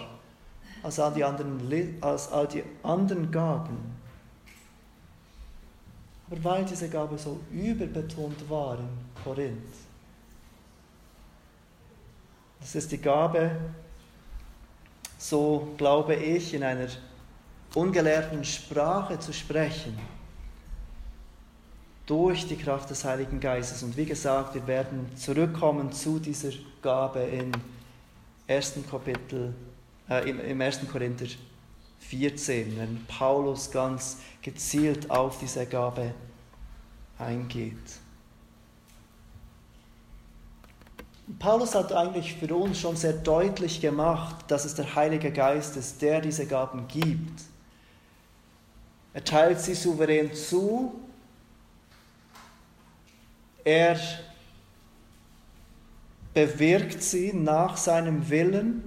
[0.83, 3.96] als all die anderen, als all die anderen Gaben,
[6.29, 8.87] aber weil diese Gabe so überbetont war in
[9.23, 9.73] Korinth.
[12.59, 13.51] Das ist die Gabe,
[15.17, 16.87] so glaube ich, in einer
[17.73, 19.97] ungelehrten Sprache zu sprechen,
[22.05, 23.83] durch die Kraft des Heiligen Geistes.
[23.83, 26.51] Und wie gesagt, wir werden zurückkommen zu dieser
[26.81, 27.51] Gabe im
[28.47, 29.53] ersten Kapitel,
[30.09, 30.87] äh, im, im 1.
[30.89, 31.27] Korinther
[31.99, 36.13] 14, wenn Paulus ganz gezielt auf diese Gabe
[37.19, 37.75] eingeht.
[41.39, 46.01] Paulus hat eigentlich für uns schon sehr deutlich gemacht, dass es der Heilige Geist ist,
[46.01, 47.41] der diese Gaben gibt.
[49.13, 50.93] Er teilt sie souverän zu.
[53.65, 53.99] Er
[56.33, 58.86] bewirkt sie nach seinem Willen.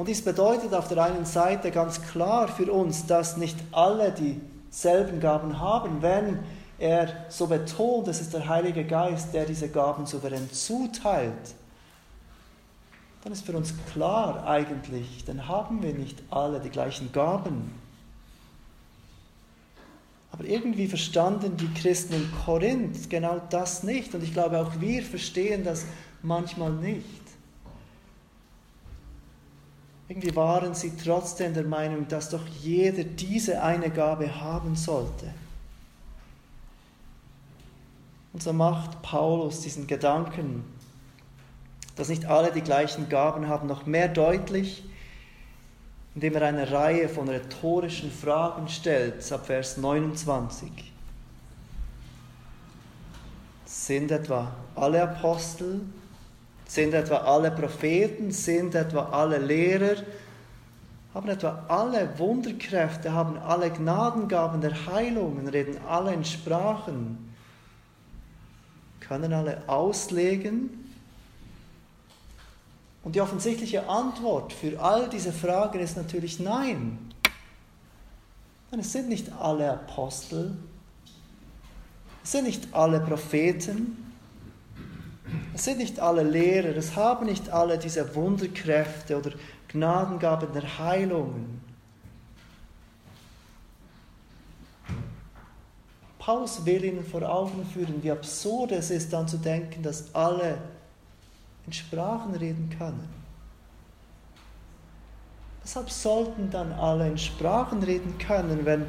[0.00, 5.20] Und dies bedeutet auf der einen Seite ganz klar für uns, dass nicht alle dieselben
[5.20, 6.38] Gaben haben, wenn
[6.78, 11.54] er so betont, es ist der Heilige Geist, der diese Gaben souverän zuteilt.
[13.22, 17.70] dann ist für uns klar eigentlich, dann haben wir nicht alle die gleichen Gaben.
[20.32, 24.14] Aber irgendwie verstanden die Christen in Korinth genau das nicht.
[24.14, 25.84] Und ich glaube, auch wir verstehen das
[26.22, 27.19] manchmal nicht.
[30.10, 35.32] Irgendwie waren sie trotzdem der Meinung, dass doch jeder diese eine Gabe haben sollte.
[38.32, 40.64] Und so macht Paulus diesen Gedanken,
[41.94, 44.82] dass nicht alle die gleichen Gaben haben, noch mehr deutlich,
[46.16, 50.92] indem er eine Reihe von rhetorischen Fragen stellt, ab Vers 29.
[53.64, 55.82] Sind etwa alle Apostel,
[56.70, 60.04] sind etwa alle Propheten, sind etwa alle Lehrer,
[61.12, 67.34] haben etwa alle Wunderkräfte, haben alle Gnadengaben der Heilungen, reden alle in Sprachen,
[69.00, 70.94] können alle auslegen?
[73.02, 77.10] Und die offensichtliche Antwort für all diese Fragen ist natürlich nein.
[78.70, 80.56] Denn es sind nicht alle Apostel,
[82.22, 84.09] es sind nicht alle Propheten,
[85.54, 89.32] es sind nicht alle Lehrer, es haben nicht alle diese Wunderkräfte oder
[89.68, 91.60] Gnadengaben der Heilungen.
[96.18, 100.58] Paulus will ihnen vor Augen führen, wie absurd es ist, dann zu denken, dass alle
[101.66, 103.08] in Sprachen reden können.
[105.62, 108.86] Weshalb sollten dann alle in Sprachen reden können, wenn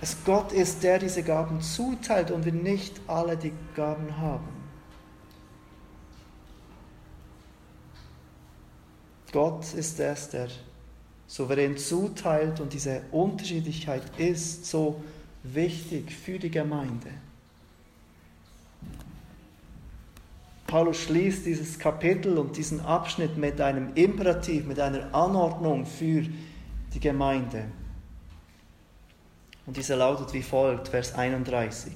[0.00, 4.57] es Gott ist, der diese Gaben zuteilt und wir nicht alle die Gaben haben?
[9.32, 10.48] Gott ist es, der
[11.26, 15.02] souverän zuteilt und diese Unterschiedlichkeit ist so
[15.42, 17.10] wichtig für die Gemeinde.
[20.66, 26.24] Paulus schließt dieses Kapitel und diesen Abschnitt mit einem Imperativ, mit einer Anordnung für
[26.92, 27.64] die Gemeinde.
[29.64, 31.92] Und diese lautet wie folgt, Vers 31.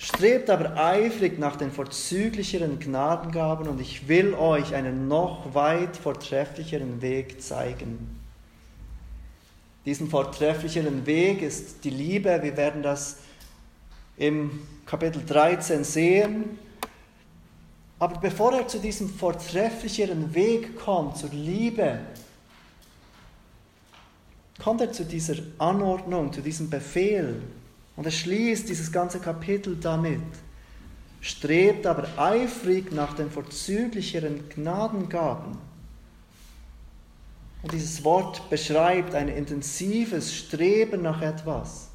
[0.00, 7.02] Strebt aber eifrig nach den vorzüglicheren Gnadengaben und ich will euch einen noch weit vortrefflicheren
[7.02, 8.20] Weg zeigen.
[9.84, 12.38] Diesen vortrefflicheren Weg ist die Liebe.
[12.42, 13.16] Wir werden das
[14.16, 16.58] im Kapitel 13 sehen.
[17.98, 21.98] Aber bevor er zu diesem vortrefflicheren Weg kommt, zur Liebe,
[24.62, 27.42] kommt er zu dieser Anordnung, zu diesem Befehl.
[27.98, 30.20] Und er schließt dieses ganze Kapitel damit.
[31.20, 35.58] Strebt aber eifrig nach den vorzüglicheren Gnadengaben.
[37.60, 41.88] Und dieses Wort beschreibt ein intensives Streben nach etwas.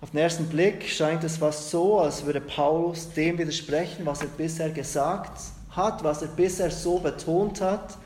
[0.00, 4.28] Auf den ersten Blick scheint es fast so, als würde Paulus dem widersprechen, was er
[4.28, 5.38] bisher gesagt
[5.68, 7.98] hat, was er bisher so betont hat.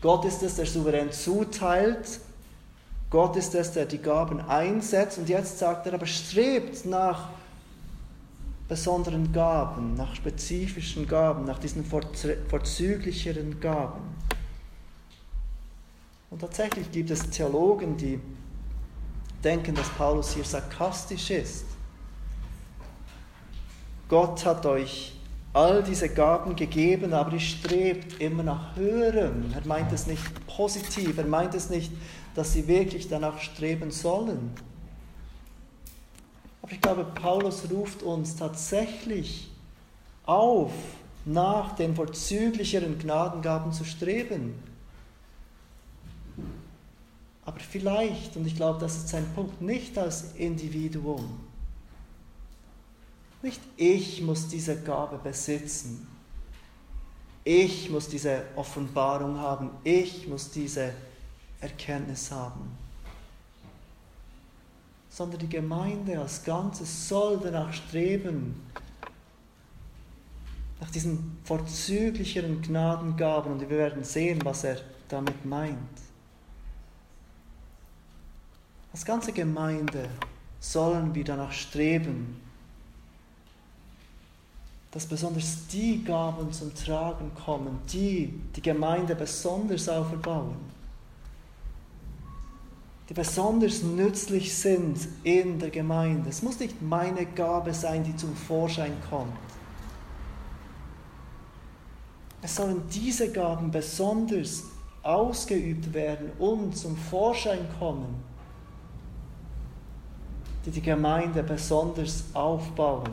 [0.00, 2.20] Gott ist es, der souverän zuteilt.
[3.10, 5.18] Gott ist es, der die Gaben einsetzt.
[5.18, 7.28] Und jetzt sagt er aber, strebt nach
[8.68, 14.00] besonderen Gaben, nach spezifischen Gaben, nach diesen vorzüglicheren Gaben.
[16.30, 18.20] Und tatsächlich gibt es Theologen, die
[19.42, 21.64] denken, dass Paulus hier sarkastisch ist.
[24.08, 25.14] Gott hat euch
[25.54, 29.52] all diese Gaben gegeben, aber ihr strebt immer nach höherem.
[29.54, 31.90] Er meint es nicht positiv, er meint es nicht,
[32.38, 34.52] dass sie wirklich danach streben sollen.
[36.62, 39.50] Aber ich glaube, Paulus ruft uns tatsächlich
[40.24, 40.70] auf,
[41.24, 44.54] nach den vorzüglicheren Gnadengaben zu streben.
[47.44, 51.40] Aber vielleicht, und ich glaube, das ist sein Punkt, nicht als Individuum.
[53.42, 56.06] Nicht ich muss diese Gabe besitzen.
[57.42, 59.70] Ich muss diese Offenbarung haben.
[59.82, 60.92] Ich muss diese
[61.60, 62.76] Erkenntnis haben.
[65.10, 68.60] Sondern die Gemeinde als Ganzes soll danach streben,
[70.80, 73.52] nach diesen vorzüglicheren Gnadengaben.
[73.52, 75.78] Und wir werden sehen, was er damit meint.
[78.92, 80.08] Als ganze Gemeinde
[80.60, 82.40] sollen wir danach streben,
[84.90, 90.56] dass besonders die Gaben zum Tragen kommen, die die Gemeinde besonders auferbauen,
[93.08, 96.28] die besonders nützlich sind in der Gemeinde.
[96.28, 99.32] Es muss nicht meine Gabe sein, die zum Vorschein kommt.
[102.42, 104.64] Es sollen diese Gaben besonders
[105.02, 108.28] ausgeübt werden und zum Vorschein kommen
[110.68, 113.10] die die Gemeinde besonders aufbauen.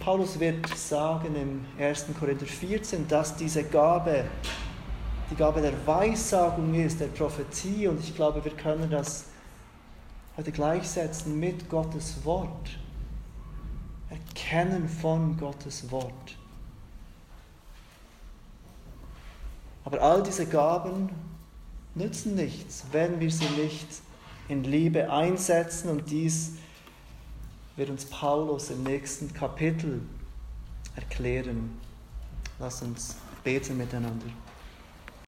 [0.00, 2.06] Paulus wird sagen im 1.
[2.18, 4.24] Korinther 14, dass diese Gabe
[5.30, 7.88] die Gabe der Weissagung ist, der Prophetie.
[7.88, 9.26] Und ich glaube, wir können das
[10.36, 12.78] heute gleichsetzen mit Gottes Wort.
[14.10, 16.36] Erkennen von Gottes Wort.
[19.84, 21.10] Aber all diese Gaben
[21.94, 23.88] nützen nichts, wenn wir sie nicht
[24.48, 25.90] in Liebe einsetzen.
[25.90, 26.52] Und dies
[27.76, 30.00] wird uns Paulus im nächsten Kapitel
[30.96, 31.78] erklären.
[32.58, 34.26] Lass uns beten miteinander.